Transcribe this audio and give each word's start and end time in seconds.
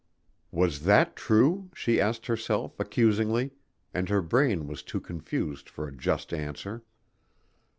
Was 0.49 0.85
that 0.85 1.15
true? 1.15 1.69
she 1.75 2.01
asked 2.01 2.25
herself, 2.25 2.79
accusingly, 2.79 3.51
and 3.93 4.09
her 4.09 4.23
brain 4.23 4.65
was 4.65 4.81
too 4.81 4.99
confused 4.99 5.69
for 5.69 5.87
a 5.87 5.91
just 5.95 6.33
answer. 6.33 6.81